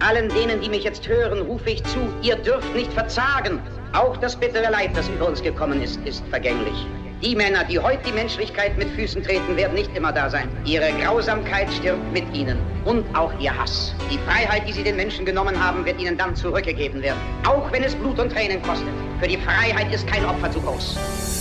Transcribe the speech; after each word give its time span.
Allen 0.00 0.28
denen, 0.28 0.60
die 0.60 0.68
mich 0.68 0.84
jetzt 0.84 1.08
hören, 1.08 1.42
rufe 1.42 1.70
ich 1.70 1.82
zu, 1.84 1.98
ihr 2.22 2.36
dürft 2.36 2.72
nicht 2.74 2.92
verzagen. 2.92 3.60
Auch 3.92 4.16
das 4.18 4.36
bittere 4.36 4.70
Leid, 4.70 4.90
das 4.94 5.08
über 5.08 5.26
uns 5.26 5.42
gekommen 5.42 5.82
ist, 5.82 5.98
ist 6.04 6.24
vergänglich. 6.28 6.86
Die 7.20 7.34
Männer, 7.34 7.64
die 7.64 7.80
heute 7.80 8.04
die 8.06 8.12
Menschlichkeit 8.12 8.78
mit 8.78 8.88
Füßen 8.90 9.24
treten, 9.24 9.56
werden 9.56 9.74
nicht 9.74 9.94
immer 9.96 10.12
da 10.12 10.30
sein. 10.30 10.48
Ihre 10.64 10.92
Grausamkeit 11.02 11.68
stirbt 11.72 12.12
mit 12.12 12.24
ihnen 12.32 12.58
und 12.84 13.04
auch 13.16 13.32
ihr 13.40 13.56
Hass. 13.58 13.92
Die 14.08 14.18
Freiheit, 14.18 14.68
die 14.68 14.72
sie 14.72 14.84
den 14.84 14.94
Menschen 14.94 15.26
genommen 15.26 15.60
haben, 15.60 15.84
wird 15.84 16.00
ihnen 16.00 16.16
dann 16.16 16.36
zurückgegeben 16.36 17.02
werden. 17.02 17.18
Auch 17.44 17.72
wenn 17.72 17.82
es 17.82 17.96
Blut 17.96 18.20
und 18.20 18.30
Tränen 18.30 18.62
kostet. 18.62 18.88
Für 19.20 19.26
die 19.26 19.38
Freiheit 19.38 19.92
ist 19.92 20.06
kein 20.06 20.24
Opfer 20.24 20.48
zu 20.52 20.60
groß. 20.60 21.37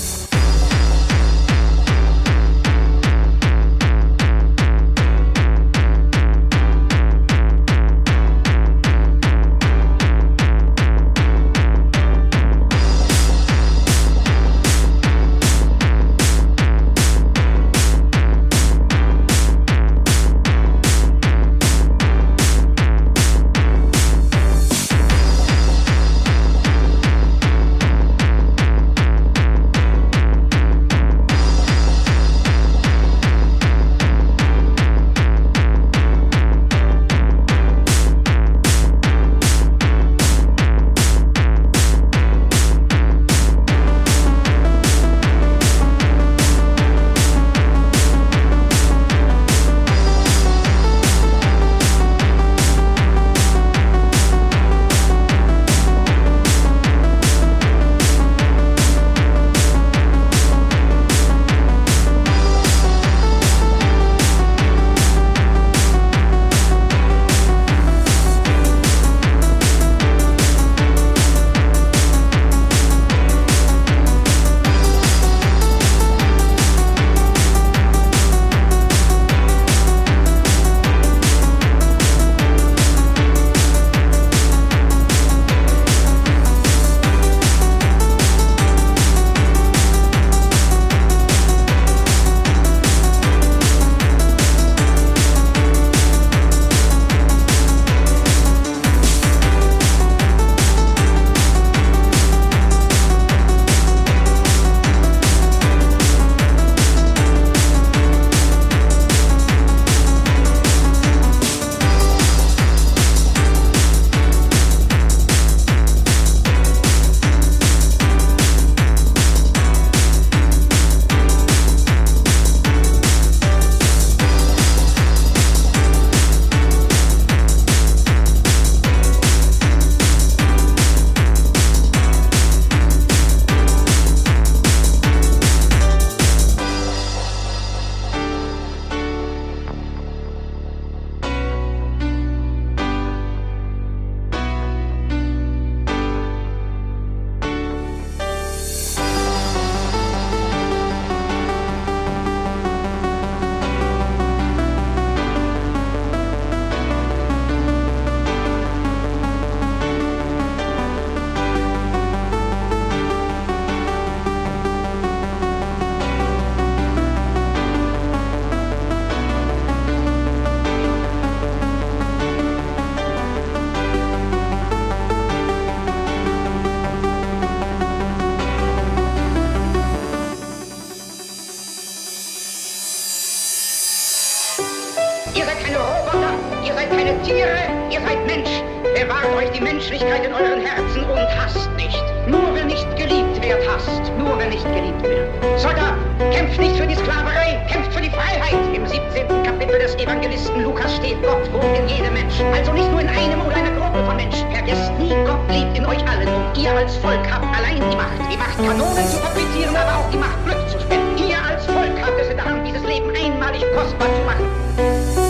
Tiere, 187.28 187.68
ihr 187.92 188.00
seid 188.00 188.26
Mensch. 188.26 188.64
Bewahrt 188.96 189.36
euch 189.36 189.52
die 189.52 189.60
Menschlichkeit 189.60 190.24
in 190.24 190.32
euren 190.32 190.62
Herzen 190.62 191.04
und 191.04 191.28
hasst 191.36 191.70
nicht. 191.76 192.02
Nur 192.26 192.56
wer 192.56 192.64
nicht 192.64 192.88
geliebt 192.96 193.44
wird, 193.44 193.68
hasst. 193.68 194.00
Nur 194.18 194.40
wer 194.40 194.48
nicht 194.48 194.64
geliebt 194.64 195.04
wird. 195.04 195.28
Soldat, 195.60 196.00
kämpft 196.32 196.58
nicht 196.58 196.78
für 196.78 196.88
die 196.88 196.96
Sklaverei, 196.96 197.60
kämpft 197.70 197.92
für 197.92 198.00
die 198.00 198.10
Freiheit. 198.12 198.56
Im 198.74 198.88
17. 198.88 199.28
Kapitel 199.44 199.78
des 199.78 199.96
Evangelisten 199.96 200.64
Lukas 200.64 200.96
steht, 200.96 201.22
Gott 201.22 201.52
wohnt 201.52 201.78
in 201.78 201.90
jedem 201.90 202.14
Mensch. 202.14 202.40
Also 202.56 202.72
nicht 202.72 202.90
nur 202.92 203.02
in 203.02 203.10
einem 203.10 203.42
oder 203.42 203.58
einer 203.58 203.76
Gruppe 203.76 204.06
von 204.06 204.16
Menschen. 204.16 204.50
Vergesst 204.50 204.94
nie, 204.98 205.12
Gott 205.28 205.44
lebt 205.52 205.78
in 205.78 205.86
euch 205.86 206.00
allen 206.08 206.30
und 206.30 206.58
ihr 206.58 206.72
als 206.72 206.96
Volk 206.96 207.28
habt 207.30 207.44
allein 207.44 207.84
die 207.92 207.98
Macht. 207.98 208.24
Die 208.32 208.38
Macht, 208.38 208.56
Kanonen 208.56 209.04
zu 209.04 209.18
fabrizieren, 209.18 209.76
aber 209.76 210.00
auch 210.00 210.10
die 210.12 210.18
Macht, 210.18 210.40
Glück 210.46 210.64
zu 210.70 210.80
spenden. 210.80 211.18
Ihr 211.28 211.44
als 211.44 211.66
Volk 211.66 211.92
habt 212.00 212.22
es 212.22 212.30
in 212.30 212.38
der 212.38 212.46
Hand, 212.46 212.66
dieses 212.66 212.84
Leben 212.88 213.12
einmalig 213.14 213.66
kostbar 213.76 214.08
zu 214.16 214.24
machen. 214.24 215.27